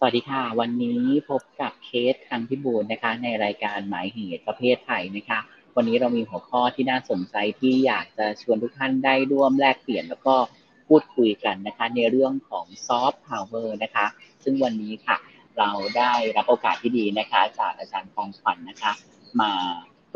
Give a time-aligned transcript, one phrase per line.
[0.00, 5.38] สวัสดีค่ะ วันนี้พบกับเคสครั้งพิบูลนะคะ ในรายการหมายเหตุประเพทไทยนะคะ
[5.76, 10.34] วันนี้เรามีหัวข้อที่น่าสนใจที่อยากจะชวนทุกท่านได้ร่วมแลกเปลี่ยนแล้วก็
[10.88, 14.06] พูดคุยกันนะคะ ในเรื่องของซอฟต์พาวเวอร์นะคะ
[14.44, 15.16] ซึ่งวันนี้ค่ะ
[15.58, 18.92] เราได้รับโอกาสที่ดีนะคะ จากอาจารย์ฟองขวัญนนะคะ
[19.40, 19.52] มา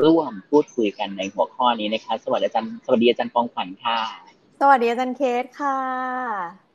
[0.05, 3.99] ร่วมพูดคุยกันในหัวข้อนี้นะคะ สวัสดีอาจารย์สวัสดีอาจารย์ฟองขวัญค่ะ
[4.61, 6.72] สวัสดีอาจารย์เคสค่ะ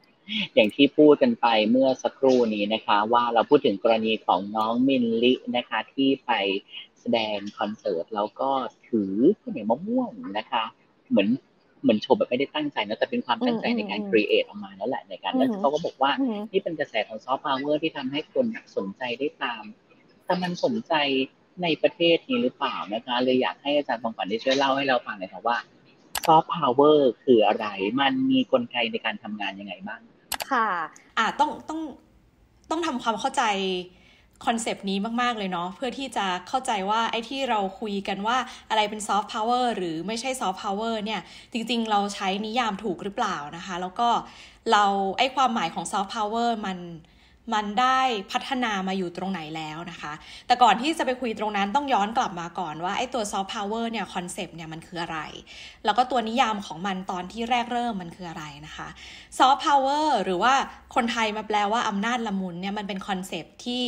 [0.56, 6.32] อย่างที่พูดกันไปเมื่อสักครู่นี้นะคะ ว่าเราพูดถึงกรณีของน้องมินลินะคะ ที่ไป
[7.00, 8.50] แสดงคอนเสิร์ตแล้วก็
[8.90, 10.64] ถือข้าวเหนียวมะม่วงนะคะ
[11.10, 11.30] เหมือน
[11.82, 16.12] เหมือนโชว์แบบไม่ได้ตั้งใจนะแต่เป็นความตั้งใจในการ create ออกมาแล้วแหละในการแล้วเขาก็บอกว่า
[16.52, 18.46] นี่เป็นกระแสของซอฟต์พาวเวอร์ที่ทำให้คน
[18.78, 19.64] สนใจได้ตาม
[20.26, 20.94] แต่มันสนใจ
[21.64, 25.58] ในประเทศนี้หรือเปล่านะคะเลยอยากให้อาจารย์ฟองฝันได้ช่วยเล่าให้เราฟังหน่อยค่ะว่า
[26.26, 27.66] ซอฟต์พาวเวอร์คืออะไร
[28.02, 30.02] มันมีกลไกในการทำงานยังไงบ้าง
[30.52, 30.68] ค่ะ
[31.18, 31.80] อ่าต้องต้อง
[32.70, 33.44] ต้องทำความเข้าใจ
[34.46, 38.38] คอนเซปต์นี้มาก ๆ เลยเนาะเพื่อที่จะเข้าใจว่าไอ้ที่เราคุยกันว่า
[38.70, 41.22] อะไรเป็นซอฟต์พาวเวอร์หรือไม่ใช่ซอฟต์พาวเวอร์เนี่ย
[41.54, 44.10] จริง ๆ เราใช้นิยามถูกหรือเปล่านะคะ แล้วก็
[44.72, 44.86] เรา
[45.18, 46.78] ไอ้ความหมายของซอฟต์พาวเวอร์มัน
[47.54, 48.00] มันได้
[48.32, 50.14] พัฒนามาอยู่ตรงไหนแล้วนะคะ
[50.48, 55.20] แต่ก่อนที่จะไปคุยตรงนั้นต้องย้อนกลับมาก่อนว่าไอ้ตัวซอฟต์พาวเวอร์เนี่ยคอนเซปต์เนี่ยมันคืออะไร
[55.86, 58.88] แล้วก็ตัวนิยามของมันตอนที่แรกเริ่มมันคืออะไรนะคะ
[59.40, 60.54] ซอฟต์พาวเวอร์หรือว่า
[60.96, 63.84] คนไทยมาแปลว่าอำนาจละมุนเนี่ยมันเป็นคอนเซปต์ที่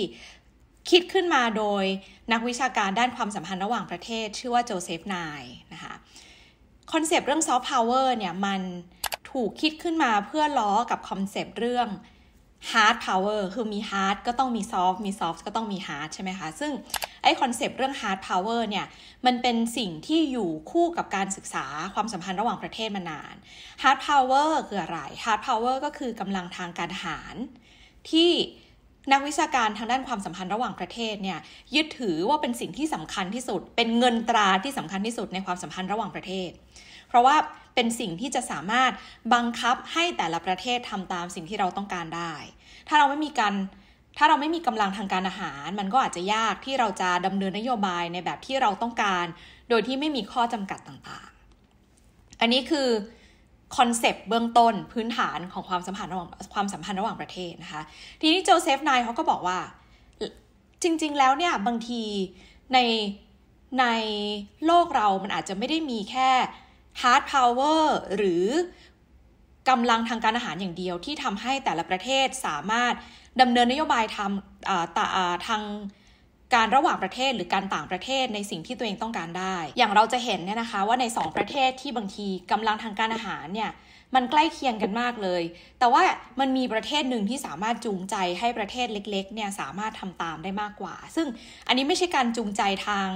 [0.89, 1.83] คิดขึ้นมาโดย
[2.31, 5.17] นักวิชาการด้านความสัมพันธ์ระหว่างประเทศ ชื่อว่าโจเซฟไน
[5.73, 5.93] นะคะ
[6.91, 8.61] คอนเซปต์เรื่องซอฟต์พาวเวอร์เนี่ยมัน
[9.31, 11.87] ถูกคิดขึ้นมาเพื่อล้อกับคอนเซปต์เรื่อง
[12.71, 16.71] hard power คือมี hard ก็ต้องมี soft มี soft ก็ต้องมี hard ใช่ไหมคะ ซึ่ง
[17.23, 18.85] ไอคอนเซปต์เรื่อง hard power เนี่ย
[19.25, 23.35] มันเป็นสิ่งที่อยู่คู่กับการศึกษาความสัมพันธ์ระหว่างประเทศมานาน
[23.83, 27.35] hard power คืออะไร hard power ก็คือกำลังทางการทหาร
[28.11, 28.31] ที่
[29.11, 31.39] นักวิชาการทางด้านความสัมพันธ์ระหว่างประเทศเนี่ย
[31.75, 36.49] ยึดถือว่าเป็นสิ่งที่สำคัญที่สุด เป็นเงินตราที่สำคัญที่สุดในความสัมพันธ์ระหว่างประเทศ
[37.09, 37.35] เพราะว่า
[37.75, 38.91] เป็นสิ่งที่จะสามารถ
[39.33, 42.33] บังคับให้แต่ละประเทศทำตามสิ่งที่เราต้องการได้
[42.87, 43.53] ถ้าเราไม่มีการ
[44.17, 49.25] ถ้าเราไม่มีกำลังทางการทหาร มันก็อาจจะยากที่เราจะดำเนินนโยบายในแบบที่เราต้องการ
[49.69, 52.87] โดยที่ไม่มีข้อจำกัดต่างๆ อันนี้คือ
[53.77, 57.81] คอนเซปต์เบื้องต้นพื้นฐานของความสัมพันธ์ระหว่างความสัมพันธ์ระหว่างประเทศนะคะ
[58.21, 59.59] ทีนี้โจเซฟนายเขาก็บอกว่า
[60.83, 62.03] จริง ๆ แล้วเนี่ยบางที
[62.73, 62.79] ใน
[63.79, 63.85] ใน
[64.65, 66.29] โลกเรามันอาจจะไม่ได้มีแค่
[67.01, 68.45] hard power หรือ
[69.69, 72.93] กำลังทางการอาหารอย่างเดียวที่ทำให้แต่ละประเทศสามารถ
[73.41, 75.63] ดำเนินนโยบายทำทาง
[76.55, 83.71] การระหว่างประเทศหรือการต่างประเทศในสิ่งที่ตัวเองต้องการได้ อย่างเราจะเห็นเนี่ยนะคะว่าใน 2 ประเทศที่บางทีกำลังทางการอาหารเนี่ย
[84.15, 85.43] มันใกล้เคียงกันมากเลย
[85.79, 86.01] แต่ว่า
[86.39, 91.27] มันมีประเทศหนึ่งที่สามารถจูงใจให้ประเทศเล็กๆเนี่ยสามารถทำตามได้มากกว่า ซึ่ง
[91.67, 93.09] อันนี้ไม่ใช่การจูงใจทาง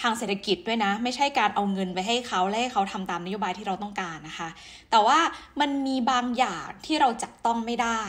[0.00, 4.48] ทางเศรษฐกิจด้วยนะ ไม่ใช่การเอาเงินไปให้เขาและให้เขาทำตามนโยบายที่เราต้องการนะคะ
[4.90, 5.18] แต่ว่า
[5.60, 8.02] มันมีบางอย่างที่เราจับต้องไม่ได้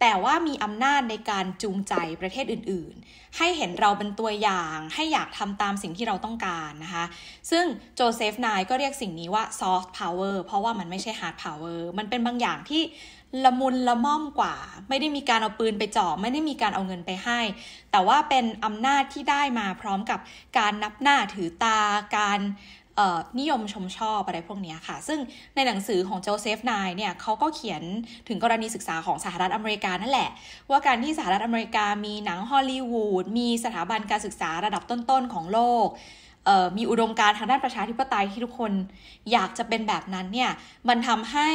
[0.00, 7.04] แต่ว่ามีอำนาจในการจูงใจประเทศอื่นๆ ให้เห็นเราเป็นตัวอย่าง ให้อยากทำตามสิ่งที่เราต้องการนะคะ
[7.50, 7.64] ซึ่ง
[7.94, 12.82] โจเซฟนายก็เรียกสิ่งนี้ว่า soft power เพราะว่ามันไม่ใช่ hard power มันเป็นบางอย่างที่
[13.44, 14.54] ละมุนละม่อมกว่า
[14.88, 17.40] ไม่ได้มีการเอาปืนไปจ่อไม่ได้มีการเอาเงินไปให้
[17.90, 20.20] แต่ว่าเป็นอำนาจที่ได้มาพร้อมกับ
[20.58, 21.78] การนับหน้าถือตา
[22.16, 22.40] การ
[23.38, 25.20] นิยมชมชอบอะไรพวกนี้ค่ะ ซึ่ง
[25.54, 27.82] ในหนังสือของโจเซฟนายเนี่ยเขาก็เขียน
[28.28, 30.30] ถึงกรณีศึกษาของสหรัฐอเมริกานั่นแหละ
[30.70, 35.88] ว่าการที่สหรัฐอเมริกามีหนังฮอลลีวูดมีสถาบันการศึกษาระดับต้นๆของโลก
[36.76, 38.72] มีอุดมการณ์ทางด้านประชาธิปไตยที่ทุกคน
[39.32, 40.50] อยากจะเป็นแบบนั้นเนี่ย
[40.88, 41.50] มันทำให้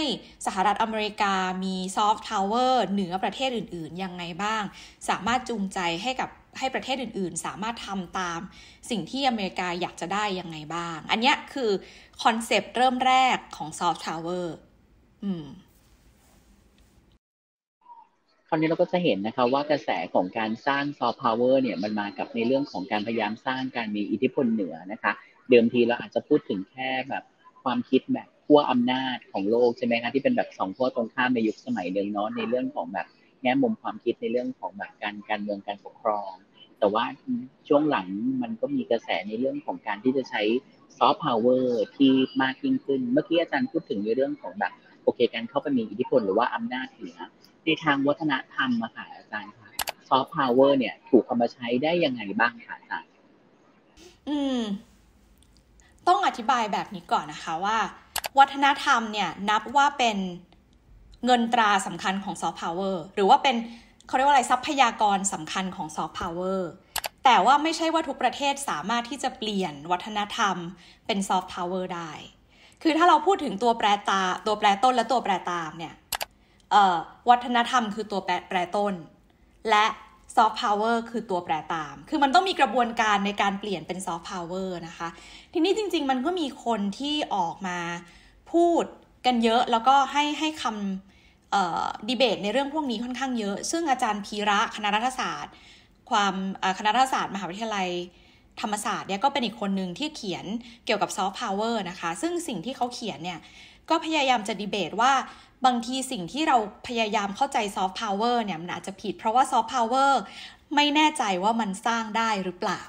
[0.45, 4.63] สหรัฐอเมริกามีซอฟต์พาวเวอร์เหนือประเทศอื่น ๆ ยังไงบ้าง
[5.09, 6.29] สามารถจูงใจให้กับ
[6.59, 8.39] ให้ประเทศอื่น ๆ สามารถทำตาม
[8.89, 11.71] สิ่งที่อเมริกาอยากจะได้ยังไงบ้าง อันนี้คือ
[12.23, 14.55] คอนเซปต์เริ่มแรกของซอฟต์พาวเวอร์
[15.23, 15.45] อืม
[18.51, 25.11] ราวนี้เราก็จะเห็นนะคะว่ากระแสของการสร้างซอฟต์พาวเวอร์เนี่ยมันมากับในเรื่องของการพยายามสร้างการมีอิทธิพลเหนือนะคะ
[25.49, 27.23] เดิมทีเราอาจจะพูดถึงแค่แบบ
[27.63, 33.07] ความคิดแบบขั้วอำนาจของโลกใช่ไหมคะที่เป็นแบบสองขั้วตรงข้ามในยุคสมัยเดิมเนาะในเรื่องของแบบ
[33.41, 36.31] แง่มุมความคิดในเรื่องของแบบการการเมืองการปกครอง
[36.79, 37.05] แต่ว่า
[37.67, 38.07] ช่วงหลัง
[38.41, 40.41] มันก็มีกระแสในเรื่องของการที่จะใช้
[40.97, 42.11] ซอฟต์พาวเวอร์ที่
[42.41, 44.73] มากยิ่งขึ้น เมื่อกี้อาจารย์พูดถึงในเรื่องของแบบ
[45.03, 47.17] โอเคการเข้าไปมีอิทธิพลหรือว่าอำนาจเหนือ
[47.65, 49.69] ในทางวัฒนธรรมอะค่ะอาจารย์คะ
[50.09, 53.11] ซอฟต์พาวเวอร์เนี่ยถูกเอามาใช้ได้ยังไงบ้างคะอาจารย์
[54.29, 54.61] อืม
[56.07, 57.77] ต้องอธิบายแบบนี้ก่อนนะคะว่า
[58.39, 60.17] วัฒนธรรมเนี่ยนับว่าเป็น
[61.25, 63.55] เงินตราสำคัญของซอฟต์พาวเวอร์หรือว่าเป็น
[64.07, 66.69] เขาเรียกว่าอะไรทรัพยากรสำคัญของซอฟต์พาวเวอร์
[67.25, 70.55] แต่ว่าไม่ใช่ว่าทุกประเทศสามารถที่จะเปลี่ยนวัฒนธรรม
[71.07, 72.11] เป็นซอฟต์พาวเวอร์ได้
[72.83, 75.93] คือถ้าเราพูดถึงตัวแปรตาตัวแปรต้นและตัวแปรตามเนี่ย
[77.29, 78.93] วัฒนธรรมคือตัวแปรแปรต้น
[79.69, 79.85] และ
[80.35, 85.07] ซอฟต์พาวเวอร์คือตัวแปรตาม คือมันต้องมีกระบวนการในการเปลี่ยนเป็นซอฟต์พาวเวอร์นะคะ
[85.53, 87.79] ทีนี้จริง ๆ มันก็มีคนที่ออกมา
[88.51, 88.83] พูด
[89.25, 95.53] กันเยอะแล้วก็ให้ให้คำดีเบตในเรื่องพวกนี้ค่อนข้างเยอะ ซึ่งอาจารย์พีระคณะรัฐศาสตร์
[96.09, 96.33] ความ
[96.77, 97.89] คณะรัฐศาสตร์มหาวิทยาลัย
[98.61, 100.45] ธรรมศาสตร์เนี่ยก็เป็นอีกคนหนึ่งที่เขียน
[100.85, 103.39] เกี่ยวกับซอฟต์พาวเวอร์นะคะ ซึ่งสิ่งที่เขาเขียนเนี่ย
[103.89, 105.11] ก็พยายามจะดีเบตว่า
[105.65, 110.21] บางทีสิ่งที่เราพยายามเข้าใจซอฟต์พาวเวอร์เนี่ยมันอาจจะผิด เพราะว่าซอฟต์พาวเวอร์
[110.75, 112.81] ไม่แน่ใจว่ามันสร้างได้หรือเปล่า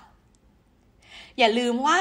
[1.39, 2.01] อย่าลืมว่า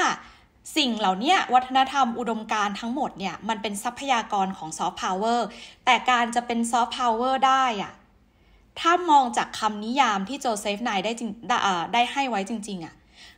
[0.76, 5.46] สิ่งเหล่านี้วัฒนธรรมอุดมการณ์ทั้งหมดเนี่ยมันเป็นทรัพยากรของซอฟต์พาวเวอร์
[5.84, 7.92] แต่การจะเป็นซอฟต์พาวเวอร์ได้อะ
[8.80, 11.24] ถ้ามองจากคำนิยามที่โจเซฟไนได้จิ
[11.92, 12.94] ได้ให้ไว้จริงๆอะ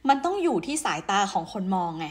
[0.08, 2.06] มันต้องอยู่ที่สายตาของคนมองไง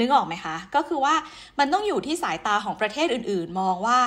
[0.00, 1.14] นึกออกไหมคะ ก็คือว่า
[1.58, 4.00] มันต้องอยู่ที่สายตาของประเทศอื่นๆ มองว่า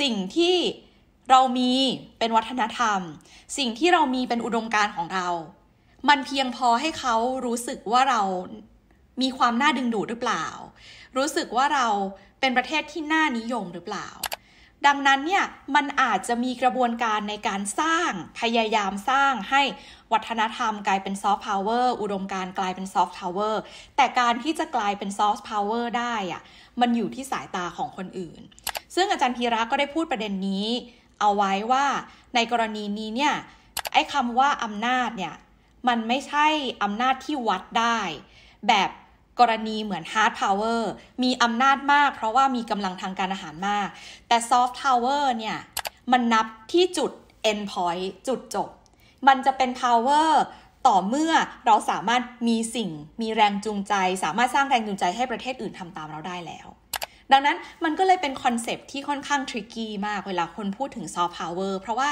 [0.00, 0.56] สิ่งที่
[1.30, 1.72] เรามี
[2.18, 3.00] เป็นวัฒนธรรม
[3.58, 5.28] สิ่งที่เรามีเป็นอุดมการณ์ของเรา
[6.08, 7.14] มันเพียงพอให้เขา
[7.46, 8.22] รู้สึกว่าเรา
[9.22, 10.46] มีความน่าดึงดูดหรือเปล่า
[11.16, 11.86] รู้สึกว่าเรา
[12.40, 14.08] เป็นประเทศที่น่านิยมหรือเปล่า
[14.86, 15.44] ดังนั้นเนี่ย
[15.74, 19.62] มันอาจจะมีกระบวนการในการสร้างพยายามสร้างให้
[20.12, 23.60] วัฒนธรรมกลายเป็นซอฟต์พาวเวอร์อุดมการณ์กลายเป็นซอฟต์พาวเวอร์
[23.96, 26.42] แต่การที่จะกลายเป็นซอฟต์พาวเวอร์ได้อะ
[26.80, 28.40] มันอยู่ที่สายตาของคนอื่น
[28.94, 30.66] ซึ่งอาจารย์พีระก็ได้พูดประเด็นนี้
[31.20, 31.84] เอาไว้ว่า
[32.34, 33.34] ในกรณีนี้เนี่ย
[33.92, 35.34] ไอ้คำว่าอำนาจเนี่ย
[35.88, 36.46] มันไม่ใช่
[36.82, 37.98] อำนาจที่วัดได้
[38.68, 38.90] แบบ
[39.40, 40.90] กรณีเหมือน hard power
[41.22, 43.88] มีอำนาจมาก เพราะว่ามีกำลังทางการทหารมาก
[44.28, 45.58] แต่ซอฟต์พาวเวอร์เนี่ย
[46.12, 47.10] มันนับที่จุด
[47.50, 48.68] end point จุดจบ
[49.28, 50.30] มันจะเป็น power
[50.86, 51.32] ต่อเมื่อ
[51.66, 52.90] เราสามารถมีสิ่ง
[53.20, 53.94] มีแรงจูงใจ
[54.24, 56.68] สามารถสร้างแรงจูงใจให้ประเทศอื่นทำตามเราได้แล้ว
[57.32, 62.10] ดังนั้นมันก็เลยเป็นคอนเซปต์ที่ค่อนข้าง tricky มากเวลาคนพูดถึงซอฟต์พาวเวอร์เพราะว่า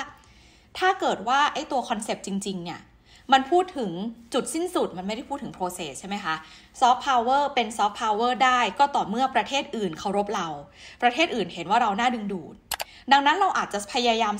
[0.78, 2.80] ถ้าเกิดว่าไอ้ตัวคอนเซปต์จริง ๆ เนี่ย
[3.32, 3.90] มันพูดถึง
[4.34, 6.34] จุดสิ้นสุดมันไม่ได้พูดถึง process ใช่ไหมคะ
[6.80, 10.48] ซอฟต์พาวเวอร์เป็นซอฟต์พาวเวอร์ได้ก็ต่อเมื่อประเทศอื่นเคารพเรา
[11.02, 12.54] ประเทศอื่นเห็นว่าเราน่าดึงดูด
[13.12, 14.34] ดังนั้นเราอาจจะพยายาม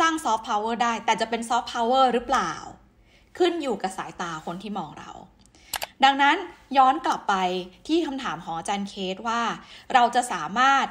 [0.00, 2.52] สร้างซอฟต์พาวเวอร์ได้ แต่จะเป็นซอฟต์พาวเวอร์หรือเปล่า
[3.38, 5.10] ขึ้นอยู่กับสายตาคนที่มองเรา
[6.04, 6.36] ดังนั้น
[6.78, 7.34] ย้อนกลับไป
[7.88, 9.40] ที่คำถามของอาจารย์เคสว่า
[9.94, 10.86] เราจะสามารถ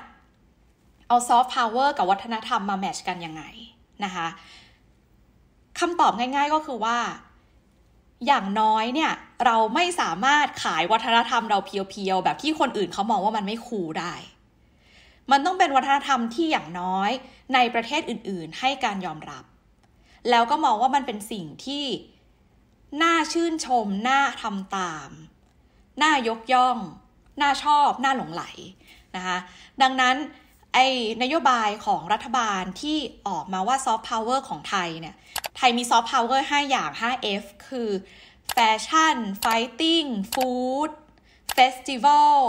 [1.07, 3.43] เอาซอฟต์พาวเวอร์กับวัฒนธรรมมาแมชกันยังไง
[4.03, 4.27] นะคะ
[5.79, 6.97] คำตอบง่ายๆก็คือว่า
[8.27, 9.11] อย่างน้อยเนี่ย
[9.45, 14.13] เราไม่สามารถขายวัฒนธรรมเราเพียวๆ แบบที่คนอื่นเขามองว่ามันไม่คูลได้
[15.31, 17.09] มันต้องเป็นวัฒนธรรมที่อย่างน้อย
[17.53, 19.43] ในประเทศอื่นๆ ให้การยอมรับ
[20.29, 21.85] แล้วก็มองว่ามันเป็นสิ่งที่
[23.03, 25.09] น่าชื่นชม น่าทำตาม
[26.03, 26.77] น่ายกย่อง
[27.41, 28.43] น่าชอบ น่าหลงใหล
[29.15, 29.37] นะคะ
[29.81, 30.15] ดังนั้น
[30.73, 30.79] ไอ้
[31.23, 32.97] นโยบายของรัฐบาลที่
[33.27, 35.15] ออกมาว่าซอฟต์พาวเวอร์ของไทยเนี่ย
[35.57, 37.89] ไทยมีซอฟต์พาวเวอร์5อย่าง 5F คือ
[38.53, 40.03] fashion fighting
[40.33, 40.89] food
[41.53, 42.39] festival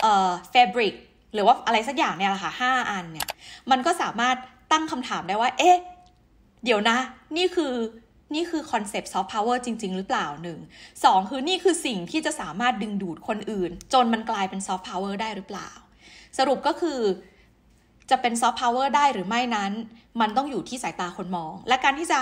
[0.00, 0.94] เอ่อ fabric
[1.34, 3.28] หรือว่าอะไรสักอย่างเนี่ยแหละค่ะห้าอันเนี่ย
[3.70, 4.36] มันก็สามารถ
[4.72, 5.76] ตั้งคำถามได้ว่า เอ๊ะ
[6.64, 6.98] เดี๋ยวนะ
[7.36, 7.72] นี่คือ
[8.34, 10.58] นี่คือคอนเซปต์ซอฟต์พาวเวอร์จริง ๆ หรือเปล่าหนึ่ง
[11.04, 15.70] สองคือนี่คือสิ่งที่จะสามารถดึงดูดคนอื่น จนมันกลายเป็นซอฟต์พาวเวอร์ได้หรือเปล่า
[16.38, 17.00] สรุปก็คือ
[18.10, 19.72] จะเป็นซอฟต์พาวเวอร์ได้หรือไม่นั้น
[20.20, 22.20] มันต้องอยู่ที่สายตาคนมอง และการที่จะ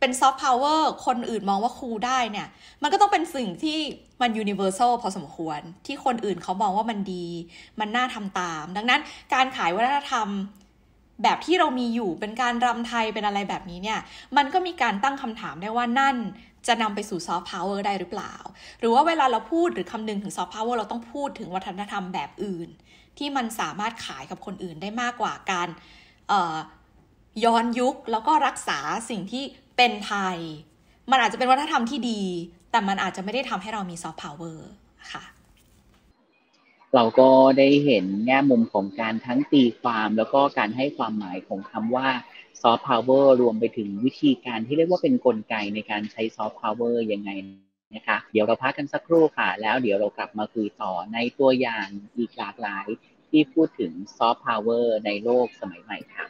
[0.00, 2.46] เป็นซอฟต์พาวเวอร์คนอื่นมองว่า cool ได้เนี่ย
[2.82, 3.78] มันก็ต้องเป็นสิ่งที่
[4.20, 7.26] มัน universal พอสมควร ที่คนอื่นเขามองว่ามันดี
[7.80, 9.00] มันน่าทำตาม ดังนั้น
[9.34, 10.28] การขายวัฒนธรรม
[11.22, 14.00] แบบที่เรามีอยู่เป็นการรำไทยเป็นอะไรแบบนี้เนี่ย
[14.36, 16.16] มันก็มีการตั้งคำถามได้ว่านั่น
[16.66, 18.34] จะนำไปสู่ซอฟต์พาวเวอร์ได้หรือเปล่า
[18.80, 22.68] หรือว่าเวลาเราพูดหรือคำนึงถึงซอฟต์พาวเวอร์เราต้องพูดถึงวัฒนธรรมแบบอื่น
[23.18, 25.68] ที่มันสามารถขายกับคนอื่นได้มากกว่าการ
[27.44, 28.78] ย้อนยุคแล้วก็รักษา
[29.10, 29.44] สิ่งที่
[29.76, 30.36] เป็นไทย
[31.10, 32.22] มันอาจจะเป็นวัฒนธรรมที่ดี
[32.70, 34.68] แต่มันอาจจะไม่ได้ทำให้เรามีซอฟต์พาวเวอร์
[35.12, 35.24] ค่ะ
[36.94, 42.08] เราก็ได้เห็นแง่มุมของการทั้งตีความแล้วก็การให้ความหมายของคำว่า
[42.62, 47.30] ซอฟต์พาวเวอร์รวมไปถึงวิธีการที่เรียกว่าเป็นกลไกในการใช้ซอฟต์พาวเวอร์ยังไง
[47.94, 52.86] นะคะเดี๋ยวเราพักกันสักครู่ค่ะ แล้วเดี๋ยวเรากลับมาคุยต่อในตัวอย่างอีกหลากหลาย
[53.30, 56.26] ที่พูดถึงซอฟต์พาวเวอร์ในโลกสมัยใหม่ค่ะ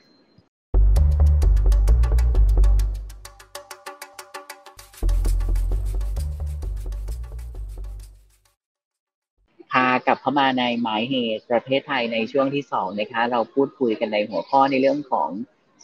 [9.73, 15.31] พากลับเข้ามาในหมายเหตุประเทศไทยในช่วงที่สองนะคะ เราพูดคุยกันในหัวข้อในเรื่องของ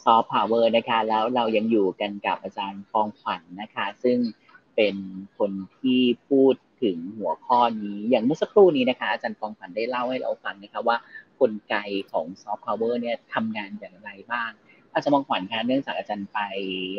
[0.04, 4.18] ซอฟต์พาวเวอร์นะคะ แล้วเรายังอยู่กันกับอาจารย์ฟองขวัญนะคะ ซึ่ง
[4.80, 4.98] เป็น
[5.38, 10.96] คนที่พูดถึงหัวข้อนี้ อย่างเมื่อสักครู่นี้นะคะ อาจารย์ฟองขวัญได้เล่าให้เราฟังนะคะว่า
[11.40, 11.74] กลไก
[12.12, 14.50] ของซอฟต์พาวเวอร์เนี่ยทำงานอย่างไรบ้าง
[14.92, 16.38] อาจารย์ฟองขวัญคะเนื่องจากอาจารย์ไป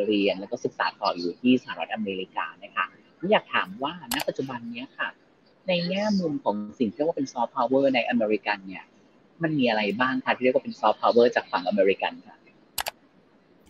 [0.06, 2.84] เรียน แล้วก็ศึกษาต่ออยู่ที่สหรัฐอเมริกานะคะ
[3.30, 5.08] อยากถามว่าณปัจจุบันนี้ค่ะ
[5.68, 8.84] ในแง่มุมของสิ่งที่เรียกว่าเป็นซอฟต์พาวเวอร์ในอเมริกันเนี่ย
[9.42, 12.36] มันมีอะไรบ้างคะที่เรียกว่าเป็นซอฟต์พาวเวอร์จากฝั่งอเมริกันค่ะ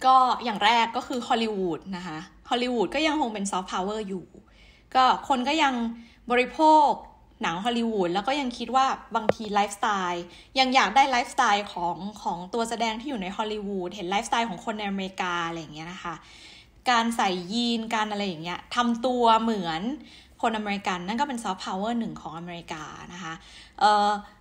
[0.05, 2.19] ก็อย่างแรกก็คือฮอลลีวูดนะคะ
[2.51, 4.27] ฮอลลีวูดก็ยังคงเป็นซอฟต์พาวเวอร์อยู่
[4.95, 5.75] ก็คนก็ยัง
[6.31, 6.89] บริโภค
[7.43, 10.25] หนังฮอลลีวูดแล้วก็ยังคิดว่าบางทีไลฟ์สไตล์
[10.59, 16.15] ยังอยากได้ไลฟ์สไตล์ของของตัวแสดงที่อยู่ในฮอลลีวูดเห็นไลฟ์สไตล์ของคนในอเมริกาอะไรอย่างเงี้ยนะคะ
[16.91, 19.83] การใส่ยีนส์การอะไรอย่างเงี้ยทำตัวเหมือน
[20.43, 23.83] คนอเมริกันนั่นก็เป็นซอฟต์พาวเวอร์หนึ่งของอเมริกานะคะ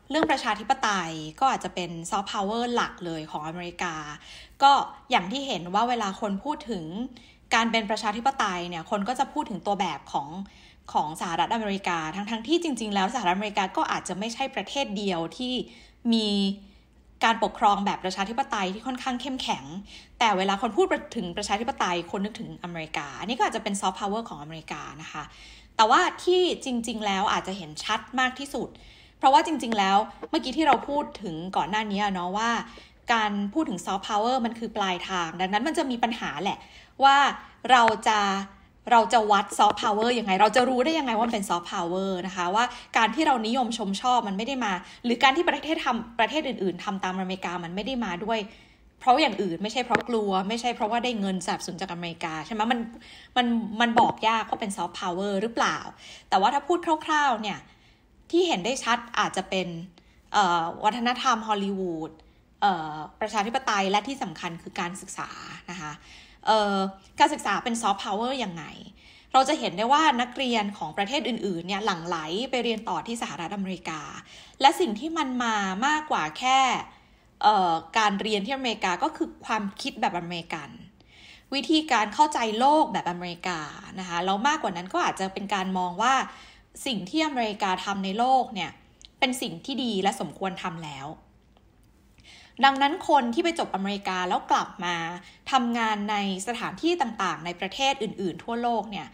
[0.09, 3.95] เรื่องประชาธิปไตยก็อาจจะเป็นซอฟต์พาวเวอร์หลักเลยของอเมริกา
[4.63, 4.71] ก็
[5.11, 6.85] อย่างที่เห็นว่าเวลาคนพูดถึง
[7.53, 10.27] การเป็นประชาธิปไตยเนี่ยคนก็จะพูดถึงตัวแบบของ
[10.93, 15.53] ของสหรัฐอเมริกา ทั้งทั้งที่จริง ๆ แล้วสหรัฐอเมริกาก็อาจจะไม่ใช่ประเทศเดียวที่
[16.13, 16.27] มี
[17.23, 19.63] การปกครองแบบประชาธิปไตยที่ค่อนข้างเข้มแข็ง
[20.19, 25.23] แต่เวลาคนพูดถึงประชาธิปไตยคนนึกถึงอเมริกา อันนี้ก็อาจจะเป็นซอฟต์พาวเวอร์ของอเมริกานะคะ
[25.75, 28.69] แต่ว่าที่จริง ๆ แล้วอาจจะเห็นชัดมากที่สุด
[29.17, 29.97] เพราะว่าจริง ๆ แล้ว
[30.29, 32.51] เมื่อกี้ที่เราพูดถึงก่อนหน้านี้เนาะว่า
[33.13, 36.57] การพูดถึงซอฟต์พาวเวอร์มันคือปลายทาง ดังนั้นมันจะมีปัญหาแหละ
[37.03, 37.17] ว่า
[37.71, 38.19] เราจะ
[38.91, 42.63] เราจะวัดซอฟต์พาวเวอร์ยังไง เราจะรู้ได้ยังไงว่าเป็นซอฟต์พาวเวอร์นะคะ ว่า
[42.97, 44.71] การที่เรานิยมชมชอบมันไม่ได้มา
[45.05, 48.39] หรือการที่ประเทศทำประเทศอื่น ๆทำตามอเมริกามันไม่ได้มาด้วย
[48.99, 52.79] เพราะอย่างอื่นไม่ใช่เพราะกลัว ไม่ใช่เพราะว่าได้เงินสนับสนุนจากอเมริกาใช่ไหมมัน
[53.37, 53.45] มัน
[53.81, 55.77] มันบอกยากว่าเป็นซอฟต์พาวเวอร์หรือเปล่า
[56.29, 57.59] แต่ว่าถ้าพูดคร่าว ๆ เนี่ย
[58.31, 59.67] ที่เห็นได้ชัดอาจจะเป็น
[60.83, 62.11] วัฒนธรรมฮอลลีวูด
[63.21, 65.29] ประชาธิปไตยและที่สำคัญคือการศึกษา
[65.71, 65.91] นะคะ
[67.19, 68.63] การศึกษาเป็นซอฟต์พาวเวอร์ยังไง
[69.33, 72.17] เราจะเห็นได้ว่านักเรียนของประเทศอื่นๆเนี่ยหลั่งไหล
[72.51, 74.01] ไปเรียนต่อที่สหรัฐอเมริกา
[74.61, 75.55] และสิ่งที่มันมา
[75.87, 76.59] มากกว่าแค่
[77.97, 80.69] การเรียนที่อเมริกาก็คือความคิดแบบอเมริกัน
[81.53, 83.59] วิธีการเข้าใจโลกแบบอเมริกา
[83.99, 86.13] นะคะแล้วมากกว่านั้นก็อาจจะเป็นการมองว่า
[86.85, 88.71] สิ่งที่อเมริกาทำในโลกเนี่ย
[89.19, 91.07] เป็นสิ่งที่ดีและสมควรทำแล้ว
[92.65, 94.95] ดังนั้นคนที่ไปจบอเมริกาแล้วกลับมา
[95.51, 96.15] ทำงานใน
[96.47, 99.07] สถานที่ต่างๆ ในประเทศอื่น ๆ ทั่วโลกเนี่ย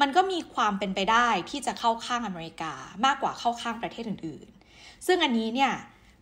[0.00, 2.72] มันก็มีความเป็นไปได้ที่จะเข้าข้างอเมริกา
[3.04, 5.72] มากกว่าเข้าข้างประเทศอื่น ๆ ซึ่งอันนี้เนี่ย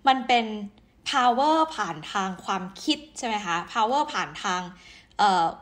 [0.08, 0.44] มันเป็น
[1.10, 4.60] power ผ่านทางความคิดใช่ไหมคะ power ผ่านทาง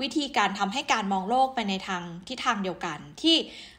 [0.03, 3.37] วิธีการทำให้การมองโลกไปในทางที่ทางเดียวกัน ที่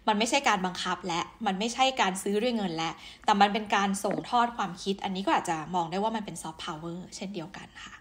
[0.07, 2.91] มันไม่ใช่การบังคับและมันไม่ใช่การซื้อด้วยเงินและ
[3.25, 7.95] แต่มันเป็นการส่งทอดความคิด อันนี้ก็อาจจะมองได้ว่ามันเป็นซอฟต์พาวเวอร์เช่นเดียวกันค่ะ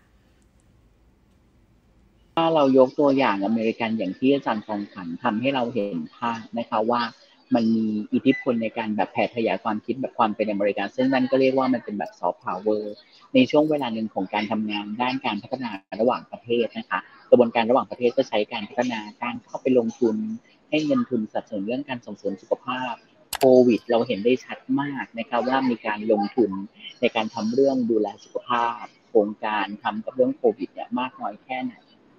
[2.37, 7.03] ถ้าเรายกตัวอย่างอเมริกันอย่างที่อาจารย์ฟองขวัญทำให้เราเห็นภาพนะคะว่า
[7.55, 12.95] มันมีอิทธิพลในการแบบแผ่ขยายความคิดแบบความเป็นอเมริกันซึ่งนั่นก็เรียกว่ามันเป็นแบบซอฟต์พาวเวอร์
[13.35, 15.71] ในช่วงเวลาหนึ่งของการทำงานด้านการพัฒนา
[16.01, 20.17] ระหว่างประเทศนะคะ กระบวนการระหว่างประเทศก็ใช้การพัฒนาการเข้าไปลงทุน
[20.71, 22.95] ให้เงินทุนสนับสนุนเรื่องการส่งเสริมสุขภาพ
[23.37, 26.51] โควิด เราเห็นได้ชัดมากนะครับว่ามีการลงทุน
[27.01, 31.75] ในการทำเรื่องดูแลสุขภาพ โครงการทำกับเรื่องโควิดเนี่ยมากน้อยแค่ไหน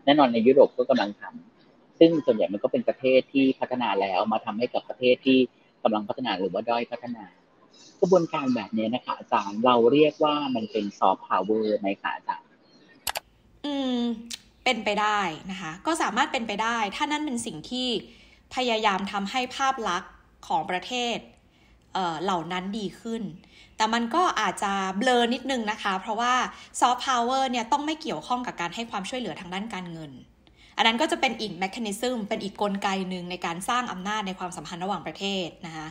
[0.05, 5.39] แน่นอนในยุโรปก็กำลังทำซึ่งส่วนใหญ่มันก็เป็นประเทศที่พัฒนาแล้วมาทำให้กับประเทศที่
[5.83, 7.25] กำลังพัฒนาหรือว่าด้อยพัฒนา
[7.99, 12.49] กระบวนการแบบนี้นะคะอาจารย์เราเรียกว่ามันเป็นซอฟต์พาวเวอร์ในค่ะอาจารย์
[13.65, 14.03] อืม
[14.69, 15.21] เป็นไปได้
[15.51, 17.87] นะคะ ก็สามารถเป็นไปได้ ถ้านั่นเป็นสิ่งที่
[18.55, 20.11] พยายามทำให้ภาพลักษณ์
[20.47, 21.17] ของประเทศ
[21.93, 23.23] เเหล่านั้นดีขึ้น
[23.77, 26.33] แต่มันก็อาจจะเบลอนิดนึงนะคะ เพราะว่า
[26.79, 30.11] ซอฟต์พาวเวอร์เนี่ยต้องไม่เกี่ยวข้องกับการให้ความช่วยเหลือทางด้านการเงิน
[30.77, 35.87] อันนั้นก็จะเป็นอีก mechanism เป็นอีกกลไกหนึ่งในการสร้างอำนาจในความสัมพันธ์ระหว่างประเทศนะคะ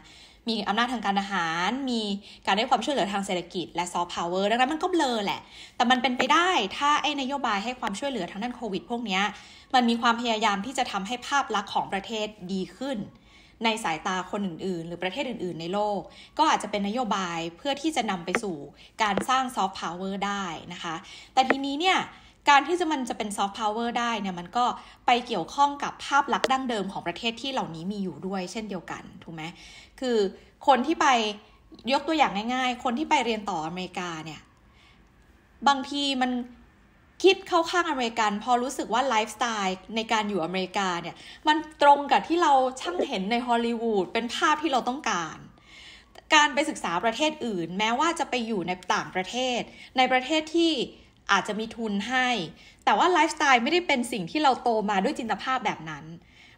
[0.49, 2.02] มีอำนาจทางการทหาร มี
[2.47, 5.40] การให้ความช่วยเหลือทางเศรษฐกิจและซอฟต์พาวเวอร์ดังนั้นมันก็เบลอแหละ
[5.76, 9.21] แต่มันเป็นไปได้ถ้าไอ้นโยบายให้ความช่วยเหลือทางด้านโควิด พวกนี้
[9.75, 12.99] มันมีความพยายามที่จะทำให้ภาพลักษณ์ของประเทศดีขึ้น
[13.64, 16.00] ในสายตาคนอื่น ๆ หรือประเทศอื่น ๆ ในโลก
[16.38, 18.57] ก็อาจจะเป็นนโยบายเพื่อที่จะนำไปสู่
[19.02, 20.95] การสร้างซอฟต์พาวเวอร์ได้นะคะ
[21.35, 21.99] แต่ทีนี้เนี่ย
[22.48, 24.64] การที่จะมันจะเป็นซอฟต์พาวเวอร์ได้เนี่ยมันก็
[25.06, 29.42] ไปเกี่ยวข้องกับภาพลักษณ์ดั้งเดิมของประเทศที่เหล่านี้มีอยู่ด้วย เช่นเดียวกันถูกไหม
[30.00, 30.16] คือ
[30.66, 31.06] คนที่ไป
[31.92, 34.40] ยกตัวอย่างง่าย ๆ คนที่ไปเรียนต่ออเมริกาเนี่ย
[35.68, 36.30] บางทีมัน
[37.22, 41.16] คิดเข้าข้างอเมริกัน พอรู้สึกว่าไลฟ์สไตล์ในการอยู่อเมริกาเนี่ย
[41.48, 45.38] มันตรงกับที่เราช่างเห็นในฮอลลีวูดเป็นภาพที่เราต้องการ
[46.34, 49.60] การไปศึกษาประเทศอื่น แม้ว่าจะไปอยู่ในต่างประเทศ
[49.96, 50.72] ในประเทศที่
[51.32, 52.28] อาจจะมีทุนให้
[52.85, 56.04] แต่ว่าไลฟ์สไตล์ไม่ได้เป็นสิ่งที่เราโตมาด้วยจินตภาพแบบนั้น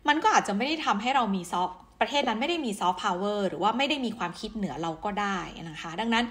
[0.08, 1.68] มันก็อาจจะไม่ได้ทำให้เรามีซอฟ
[2.00, 6.24] ประเทศนั้นไม่ได้มีซอฟต์พาวเวอร์หรือว่าไม่ได้มีความคิดเหนือเราก็ได้นะคะ ดังนั้น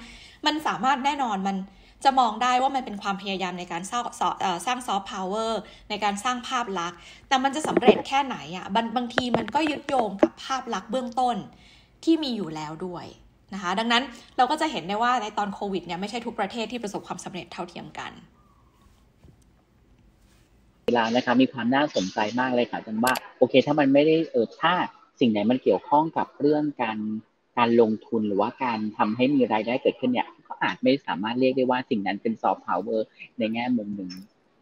[0.46, 1.58] มันสามารถแน่นอนมัน
[2.04, 4.04] จะมองได้ว่ามันเป็นความพยายามในการสร้าง
[4.66, 11.36] สร้างซอฟต์พาวเวอร์ในการสร้างภาพลักษณ์ แต่มันจะสำเร็จแค่ไหนอะ่ะบางบางทีมันก็ยึดโยงกับภาพลักษณ์เบื้องต้น
[12.04, 13.06] ที่มีอยู่แล้วด้วย
[13.54, 14.04] นะคะดังนั้น
[14.38, 18.12] เราก็จะเห็นได้ว่าในตอนโควิดเนี่ยไม่ใช่ทุกประเทศที่ประสบความสำเร็จเท่าเทียมกัน
[20.88, 24.74] เวลานะคะมีความน่าสนใจมากเลยค่ะอาจารย์ว่าโอเค ถ้ามันไม่ได้เออถ้า
[25.20, 26.98] สิ่งไหนมันเกี่ยวข้องกับเรื่องการ
[27.58, 34.12] การลงทุนหรือว่าการทำให้มีรายได้เกิดขึ้นเนี่ยก็อาจไม่สามารถเรียกได้ว่าสิ่งนั้นเป็นซอฟต์พาวเวอร์ในแง่มุมหนึ่ง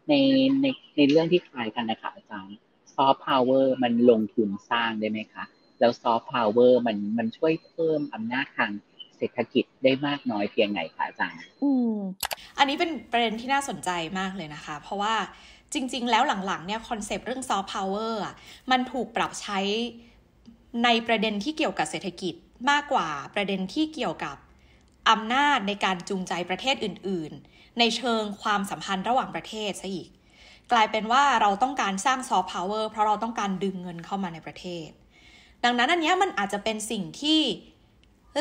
[0.08, 0.14] ใน
[0.62, 0.66] ใน
[0.96, 2.56] ในเรื่องที่คล้ายกันนะคะอาจารย์
[2.94, 5.44] ซอฟต์พาวเวอร์มันลงทุนสร้างได้ไหมคะ
[5.80, 8.70] แล้วซอฟต์พาวเวอร์มันมันช่วยเพิ่มอำนาจทาง
[9.16, 11.94] เศรษฐกิจได้มากน้อยเพียงไหนคะอาจารย์อืม
[12.58, 15.14] อันนี้เป็นประเด็นที่น่าสนใจมากเลยนะคะ เพราะว่า
[15.74, 18.22] จริง ๆ แล้วหลังๆเนี่ย concept เรื่องซอฟต์พาวเวอร์
[18.70, 19.58] มันถูกปรับใช้
[20.84, 22.34] ในประเด็นที่เกี่ยวกับเศรษฐกิจ
[22.70, 24.36] มากกว่าประเด็นที่เกี่ยวกับ
[25.10, 30.08] อำนาจในการจูงใจประเทศอื่น ๆ ในเชิงความสัมพันธ์ระหว่างประเทศซะอีก
[30.72, 34.88] กลายเป็นว่าเราต้องการสร้างซอฟต์พาวเวอร์เพราะเราต้องการดึงเงินเข้ามาในประเทศ
[35.64, 37.40] ดังนั้นอันนี้มันอาจจะเป็นสิ่งที่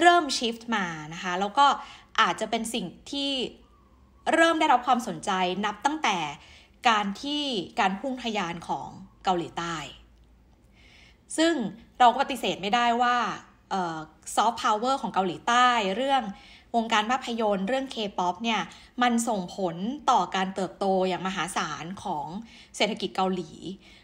[0.02, 1.66] เริ่มชิฟต์มานะคะ แล้วก็
[2.22, 3.32] อาจจะเป็นสิ่งที่
[4.34, 5.32] เริ่มได้รับความสนใจ
[5.66, 6.18] นับตั้งแต่
[6.90, 7.44] การที่
[7.80, 8.88] การพุ่งทยานของ
[9.24, 9.76] เกาหลีใต้
[11.38, 11.54] ซึ่ง
[12.00, 13.18] เราก็ปฏิเสธไม่ได้ว่า
[14.36, 16.24] ซอฟต์พาวเวอร์ของเกาหลีใต้ เรื่อง
[16.76, 18.62] วงการภาพยนตร์เรื่องเคป๊อปเนี่ย
[19.02, 19.76] มันส่งผล
[20.12, 22.28] ต่อการเติบโตอย่างมหาศาลของ
[22.76, 23.50] เศรษฐกิจเกาหลี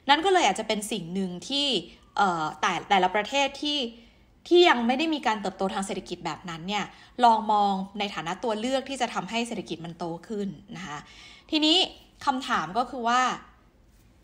[0.10, 1.68] นั่นก็เลยอาจจะเป็นสิ่งหนึ่งที่
[2.60, 3.80] แต่แต่ละประเทศที่
[4.48, 6.86] ที่ยังไม่ได้มีการเติบโตทางเศรษฐกิจแบบนั้นเนี่ย
[7.24, 10.98] ลองมองในฐานะตัวเลือกที่จะทำให้เศรษฐกิจมันโตขึ้นนะคะ
[11.52, 11.78] ทีนี้
[12.26, 13.22] คำถามก็คือว่า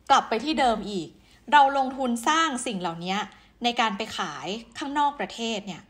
[0.10, 1.08] กลับไปที่เดิมอีก
[1.54, 3.16] เราลงทุนสร้างสิ่งเหล่านี้
[3.64, 5.82] ในการไปขายข้างนอกประเทศเนี่ย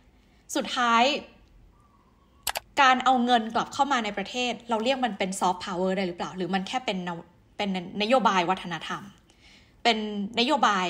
[0.55, 1.03] สุดท้าย
[2.81, 6.97] การเอาเงินกลับเข้ามาในประเทศ เราเรียกมันเป็นซอฟต์พาวเวอร์ได้หรือเปล่า หรือมันแค่เป็น
[7.57, 7.69] เป็น
[8.01, 9.03] นโยบายวัฒนธรรม
[9.83, 9.97] เป็น
[10.39, 10.87] นโยบาย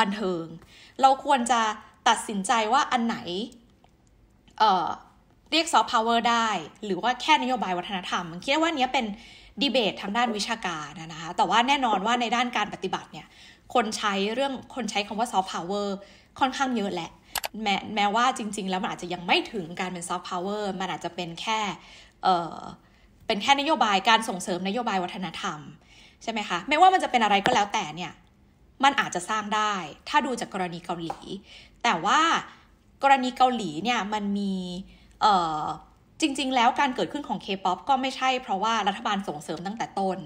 [0.00, 0.44] บันเทิง
[1.00, 1.60] เราควรจะ
[2.08, 3.16] ตัดสินใจว่าอันไหน
[4.58, 6.48] เรียกซอฟต์พาวเวอร์ได้
[6.84, 9.06] หรือว่าแค่นโยบายวัฒนธรรมคิดว่านี้เป็น
[9.62, 13.26] ดีเบตทางด้านวิชาการนะคะแต่ว่าแน่นอนว่าในด้านการปฏิบัติเนี่ย
[13.74, 15.96] คนใช้เรื่องคนใช้คำว่าซอฟต์พาวเวอร์
[16.38, 17.10] ค่อนข้างเยอะแหละ
[17.62, 21.58] แม้แม้ว่าจริง ๆ แล้วมันอาจจะยังไม่ถึงการเป็นซอฟต์พาวเวอร์มันอาจจะเป็นแค่
[22.22, 22.58] เออ
[23.26, 25.58] เป็นแค่นโยบายการส่งเสริมนโยบายวัฒนธรรม
[26.22, 28.12] ใช่ไหมคะ ไม่ว่ามันจะเป็นอะไรก็แล้วแต่เนี่ย
[28.84, 29.74] มันอาจจะสร้างได้
[30.08, 31.14] ถ้าดูจากกรณีเกาหลี
[31.82, 32.20] แต่ว่า
[33.02, 34.54] กรณีเกาหลีเนี่ยมันมี
[35.20, 35.62] เอ่อ
[36.20, 40.18] จริง ๆ แล้วการเกิดขึ้นของ K-POP ก็ไม่ใช่เพราะว่ารัฐบาลส่งเสริมตั้งแต่ต้น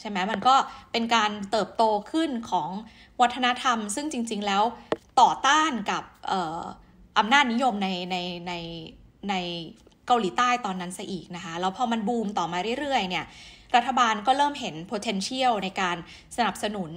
[0.00, 0.54] ใช่ไหมมันก็
[0.92, 2.68] เป็นการเติบโตขึ้นของ
[3.20, 4.62] วัฒนธรรม ซึ่งจริง ๆ แล้ว
[5.20, 6.02] ต่อต้านกับ
[7.18, 8.52] อำนาจนิยมในในใน
[9.30, 9.34] ใน
[10.06, 13.24] เกาหลีใต้ตอนนั้นซะอีกนะคะ แล้วพอมันบูมต่อมาเรื่อยๆเนี่ย
[13.76, 15.96] รัฐบาลก็เริ่มเห็น potential ในการ
[16.36, 16.90] สนับสนุน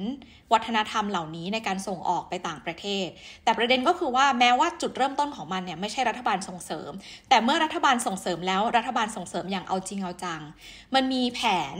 [0.53, 3.07] วัฒนธรรมเหล่านี้ในการส่งออกไปต่างประเทศ
[3.43, 6.91] แต่ประเด็นก็คือว่าแม้ว่าจุดเริ่มต้นของมันเนี่ยไม่ใช่รัฐบาลส่งเสริม
[7.29, 10.41] แต่เมื่อรัฐบาลส่งเสริมแล้วรัฐบาลส่งเสริมอย่างเอาจริงเอาจัง
[10.95, 11.41] มันมีแผ
[11.73, 11.75] น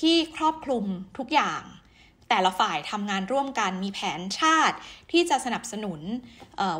[0.00, 0.84] ที่ครอบคลุม
[1.18, 1.62] ทุกอย่าง
[2.28, 4.76] แต่ละฝ่ายทำงานร่วมกันมีแผนชาติ
[5.10, 6.00] ที่จะสนับสนุน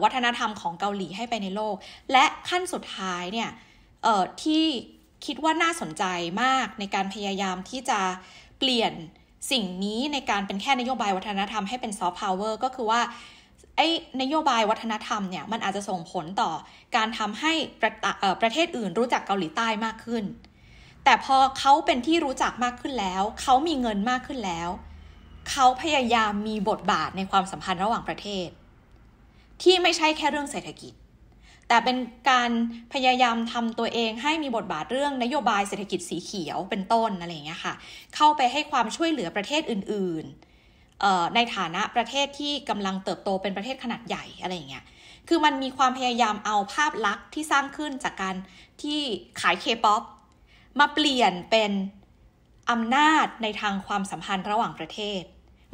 [0.02, 1.74] วัฒนธรรมของเกาหลีให้ไปในโลก
[2.12, 3.50] และขั้นสุดท้ายเนี่ย
[4.42, 4.64] ที่
[5.26, 6.04] คิดว่าน่าสนใจ
[6.42, 8.00] มากในการพยายามที่จะ
[8.58, 8.92] เปลี่ยน
[9.50, 13.00] สิ่งนี้ในการเป็นแค่นโยบายวัฒนธรรมให้เป็นซอฟต์พาวเวอร์ก็คือว่า
[13.76, 13.88] ไอ้
[14.22, 16.50] นโยบายวัฒนธรรมเนี่ยมันอาจจะส่งผลต่อ
[16.96, 17.92] การทำให้ประ
[18.42, 20.24] ประเทศอื่นรู้จักเกาหลีใต้มากขึ้น
[21.04, 24.68] แต่พอเขาเป็นที่รู้จักมากขึ้นแล้ว เขามีเงินมากขึ้นแล้ว
[25.50, 28.48] เขาพยายามมีบทบาทในความสัมพันธ์ระหว่างประเทศ
[29.62, 30.92] ที่ไม่ใช่แค่เรื่องเศรษฐกิจ
[31.70, 31.98] แต่เป็น
[32.30, 32.50] การ
[32.92, 37.74] พยายามทำตัวเองให้มีบทบาทเรื่องนโยบายเศรษฐกิจสีเขียวเป็นต้นอะไรอย่างเงี้ยค่ะ
[38.14, 44.84] เข้าไปให้ความช่วยเหลือประเทศอื่นๆ ในฐานะประเทศที่กำลังเติบโตเป็นประเทศขนาดใหญ่อะไรอย่างเงี้ย
[45.28, 48.36] คือมันมีความพยายามเอาภาพลักษณ์ที่สร้างขึ้นจากการ
[48.82, 49.00] ที่
[49.40, 50.02] ขายเคป๊อป
[50.80, 51.72] มาเปลี่ยนเป็น
[52.70, 55.22] อำนาจในทางความสัมพันธ์ระหว่างประเทศ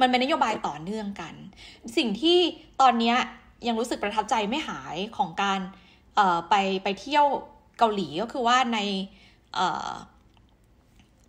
[0.01, 1.33] มันเป็นนโยบายต่อเนื่องกัน
[1.97, 2.39] สิ่งที่
[2.81, 3.15] ตอนนี้
[3.67, 5.59] ยังรู้สึกประทับใจไม่หายของการ
[6.49, 7.25] ไปไปเที่ยว
[7.77, 8.79] เกาหลีก็คือว่าใน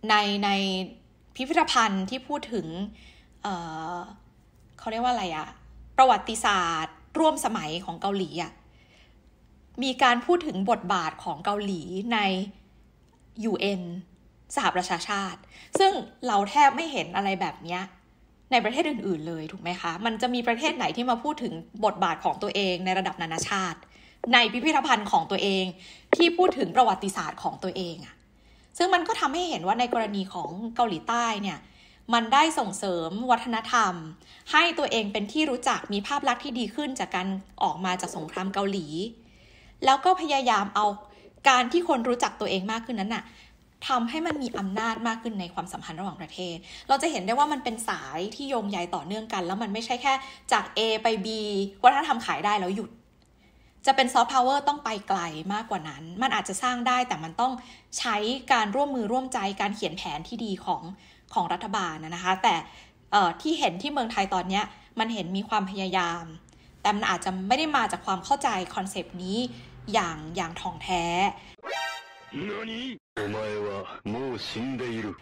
[0.09, 0.49] ในใน
[1.35, 2.67] พิพิธภัณฑ์ที่พูดถึง
[3.43, 5.47] เเขาเรียกว่าอะไรอะ
[5.97, 8.51] ประวัติศาสตร์ ร่วมสมัยของเกาหลีอะ
[9.83, 11.81] มีการพูดถึงบทบาทของเกาหลี
[12.13, 12.19] ใน
[13.51, 13.81] UN
[14.55, 15.39] สหประชาชาติ
[15.79, 15.91] ซึ่ง
[16.27, 17.79] เราแทบไม่เห็นอะไรแบบนี้
[18.51, 21.53] ในประเทศอื่น ๆ เลยถูกไหมคะ มันจะมีประเทศไหนที่มาพูดถึง
[21.85, 23.79] บทบาทของตัวเองในระดับนานาชาติ
[24.33, 25.65] ในพิพิธภัณฑ์ของตัวเอง
[26.15, 28.15] ที่พูดถึงประวัติศาสตร์ของตัวเองอะ
[28.77, 31.59] ซึ่งมันก็ทำให้เห็นว่าในกรณีของเกาหลีใต้เนี่ย
[32.13, 33.93] มันได้ส่งเสริมวัฒนธรรม
[34.51, 37.27] ให้ตัวเองเป็นที่รู้จักมีภาพลักษณ์ที่ดีขึ้นจากการ
[37.63, 38.85] ออกมาจากสงครามเกาหลี
[39.85, 40.85] แล้วก็พยายามเอา
[41.49, 43.23] การที่คนรู้จักตัวเองมากขึ้นนั้นน่ะ
[43.87, 46.55] ทำให้มันมีอำนาจมากขึ้นในความสัมพันธ์ระหว่างประเทศ
[46.87, 50.13] เราจะเห็นได้ว่ามันเป็นสายที่โยงใยต่อเนื่องกัน แล้วมันไม่ใช่แค่
[50.51, 51.27] จาก A ไป B
[51.83, 52.89] วัฒนธรรมขายได้แล้วหยุด
[53.85, 55.19] จะเป็นซอฟต์พาวเวอร์ต้องไปไกล
[55.53, 57.53] มากกว่านั้น มันอาจจะสร้างได้แต่มันต้อง
[57.99, 58.15] ใช้
[58.53, 60.81] การร่วมมือร่วมใจการเขียนแผนที่ดีของ
[61.33, 62.55] ของรัฐบาลนะคะ แต่
[63.41, 64.61] ที่เห็นที่เมืองไทยตอนนี้
[64.99, 66.23] มันเห็นมีความพยายาม
[66.81, 69.37] แต่มันอาจจะไม่ได้มาจากความเข้าใจ concept นี้
[69.93, 71.03] อย่างอย่างถ่องแท้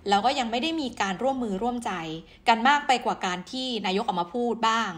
[0.09, 1.91] แล้วก็ยังไม่ได้มีการร่วมมือร่วมใจ
[2.47, 4.91] กันมากไปกว่าการที่นายกออกมาพูดบ้าง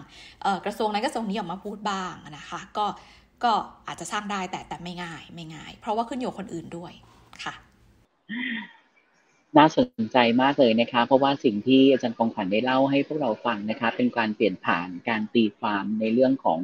[0.66, 2.86] กระทรวงนั้นกระทรวงนี้ออกมาพูดบ้างนะคะ ก็
[3.44, 3.54] ก็
[3.88, 6.94] อาจจะสร้างได้แต่แต่ไม่ง่ายไม่ง่าย เพราะว่าขึ้นอยู่คนอื่นด้วย
[7.44, 7.54] ค่ะ
[9.58, 16.60] น่าสนใจมากเลยนะคะ เพราะว่าสิ่งที่อาจารย์กองขวัญได้เล่าให้พวกเราฟังนะคะ เป็นการเปลี่ยนผ่านการตีความในเรื่องของ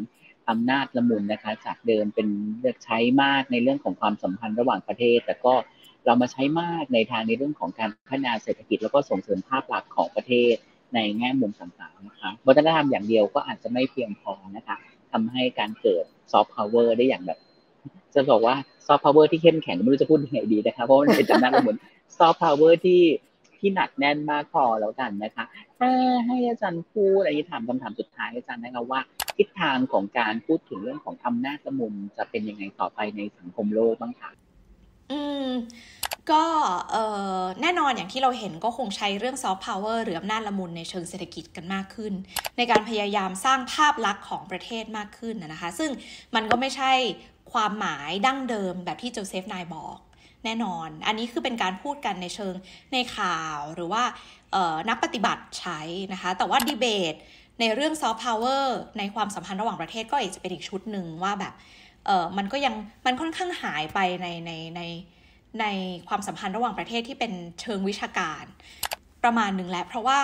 [0.49, 2.27] อำนาจละมุนนะคะ จากเดิมเป็น
[2.59, 5.53] เลือกใช้มากในเรื่องของความสัมพันธ์ระหว่างประเทศ แต่ก็
[6.05, 10.55] เรามาใช้มากในทางในเรื่องของการพัฒนาเศรษฐกิจแล้วก็ส่งเสริมภาพลักษณ์ของประเทศ
[10.93, 14.77] ในแง่มุมต่างๆนะคะวัฒนธรรมอย่างเดียวก็อาจจะไม่เพียงพอนะคะ
[15.15, 17.39] ทำให้การเกิดซอฟต์พาวเวอร์ได้อย่างแบบ
[18.15, 18.55] จะบอกว่า
[18.87, 21.77] ซอฟต์พาวเวอร์ที่เข้มแข็งไม่รู้จะพูดยังไงดีนะคะเพราะมันเป็นอำนาจละมุน
[22.17, 23.01] ซอฟต์พาวเวอร์ที่
[23.57, 25.45] ที่หนักแน่นมากพอแล้วกันนะคะ
[25.79, 25.89] ถ้า
[26.25, 28.99] ให้อาจารย์พูดอันนี้ถามคำถามสุดท้ายอาจารย์นะคะว่า
[29.37, 34.31] ทิศทางของการพูดถึงเรื่องของอำนาจละมุนจะเป็นยังไงต่อไปในสังคมโลกบ้างคะ
[35.11, 35.49] อืม
[36.31, 36.43] ก็
[37.61, 42.13] แน่นอนอย่างที่เราเห็นก็คงใช้เรื่องซอฟต์พาวเวอร์หรืออำนาจละมุนในเชิงเศรษฐกิจกันมากขึ้น
[42.57, 45.91] ในการพยายามสร้างภาพลักษณ์ของประเทศมากขึ้นนะคะ ซึ่ง
[46.35, 46.91] มันก็ไม่ใช่
[47.53, 49.97] ความหมายดั้งเดิมแบบที่โจเซฟ ไนย์บอก
[50.45, 52.53] แน่นอน อันนี้คือเป็นการพูดกันในเชิง
[52.93, 54.03] ในข่าวหรือว่า
[54.89, 55.79] นักปฏิบัติใช้
[56.13, 57.15] นะคะ แต่ว่าดีเบต
[57.59, 61.53] ในเรื่องซอฟต์พาวเวอร์ในความสัมพันธ์ระหว่างประเทศก็อาจจะเป็นอีกชุดหนึ่งว่าแบบ
[62.37, 64.81] มันก็ยังมันค่อนข้างหายไปในในใน
[65.14, 65.14] ใน
[65.61, 65.65] ใน
[66.07, 68.43] ความสัมพันธ์ระหว่างประเทศที่เป็นเชิงวิชาการ
[69.23, 70.19] ประมาณหนึ่งแล้ว เพราะว่า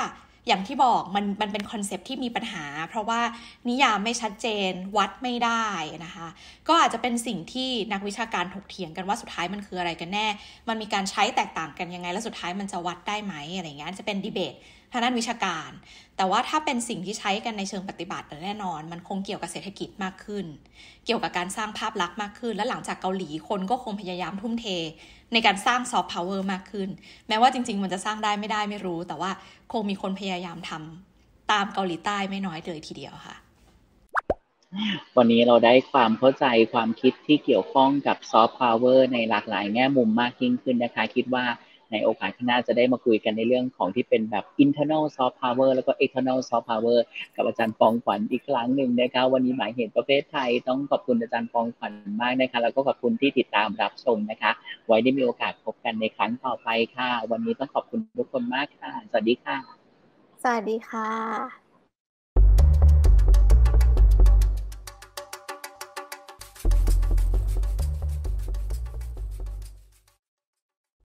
[0.48, 3.22] อย่างที่บอกมันมันเป็นคอนเซปที่มีปัญหา เพราะว่า
[3.70, 5.66] นิยามไม่ชัดเจนวัดไม่ได้
[6.06, 6.28] นะคะ
[6.68, 10.28] ก็อาจจะเป็นสิ่งที่นักวิชาการถกเถียงกันว่าสุดท้ายมันคืออะไรกันแน่
[10.68, 14.54] มันมีการใช้แตกต่างกันยังไง แล้วสุดท้ายมันจะวัดได้ไหมอะไรเงี้ยจะเป็นดีเบต
[14.92, 15.70] ทางด้านวิชาการ
[16.18, 20.46] แต่ว่าถ้าเป็นสิ่งที่ใช้กันในเชิงปฏิบัติแน่นอน มันคงเกี่ยวกับเศรษฐกิจมากขึ้น
[21.06, 24.66] เกี่ยวกับการสร้างภาพลักษณ์มากขึ้น และหลังจากเกาหลีคนก็คงพยายามทุ่มเท
[25.34, 26.90] ในการสร้างซอฟต์พาวเวอร์มากขึ้น
[27.28, 29.32] แม้ว่าจริง ๆ มันจะสร้างได้ไม่ได้ไม่รู้ แต่ว่า
[29.72, 33.36] คงมีคนพยายามทำตามเกาหลีใต้ไม่น้อยเลยทีเดียวค่ะ
[35.18, 41.46] วันนี้เราได้ความเข้าใจความคิดที่เกี่ยวข้องกับซอฟต์พาวเวอร์ในหลากหลายแง่มุมมากยิ่งขึ้นนะคะ คิดว่า
[41.92, 47.00] ในโอกาสข้างหน้าจะได้มาคุยกันในเรื่องของที่เป็นแบบ internal soft power แล้วก็ external soft power
[47.36, 54.52] กับอาจารย์ปองขวัญอีกครั้งหนึ่งนะคะวันนี้หมายเหตุประเภทไทยต้องขอบคุณอาจารย์ปองขวัญมากนะคะแล้วก็ขอบคุณที่ติดตามรับชมนะคะ
[54.88, 59.58] ไว้ได้มีโอกาสพบกันในครั้งต่อไปค่ะ วันนี้ต้องขอบคุณทุกคนมากค่ะ สวัสดีค่ะ
[60.44, 61.71] สวัสดีค่ะ